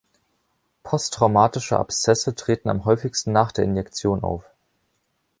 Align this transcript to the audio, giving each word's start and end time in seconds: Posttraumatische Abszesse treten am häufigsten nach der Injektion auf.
Posttraumatische 0.81 1.77
Abszesse 1.77 2.33
treten 2.33 2.69
am 2.71 2.85
häufigsten 2.85 3.33
nach 3.33 3.51
der 3.51 3.65
Injektion 3.65 4.23
auf. 4.23 4.45